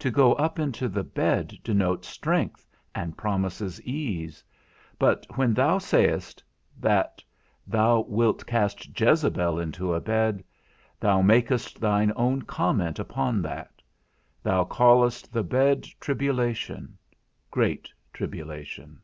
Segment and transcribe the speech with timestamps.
[0.00, 4.42] To go up into the bed denotes strength, and promises ease;
[4.98, 6.42] but when thou sayest,
[6.80, 7.22] that
[7.68, 10.42] thou wilt cast Jezebel into a bed,
[10.98, 13.80] thou makest thine own comment upon that;
[14.42, 16.98] thou callest the bed tribulation,
[17.52, 19.00] great tribulation.